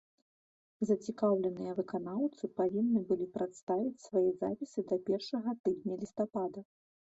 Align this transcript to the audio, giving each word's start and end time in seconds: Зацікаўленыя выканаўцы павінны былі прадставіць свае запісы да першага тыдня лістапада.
Зацікаўленыя 0.91 1.75
выканаўцы 1.79 2.49
павінны 2.61 2.99
былі 3.13 3.29
прадставіць 3.37 4.03
свае 4.07 4.25
запісы 4.41 4.79
да 4.91 5.01
першага 5.13 5.49
тыдня 5.65 5.93
лістапада. 6.03 6.69